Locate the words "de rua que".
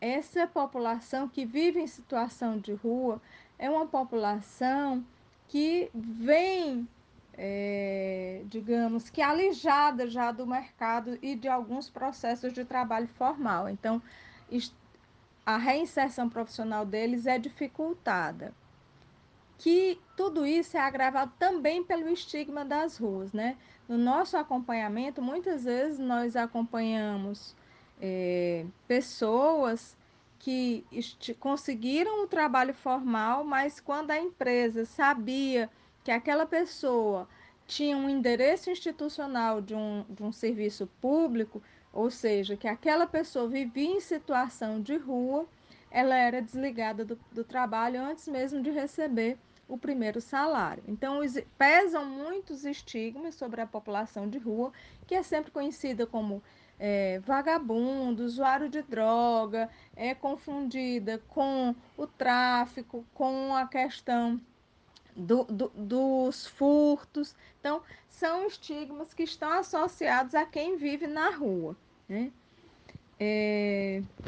54.28-55.14